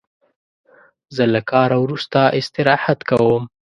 [1.15, 3.43] زه له کاره وروسته استراحت کوم.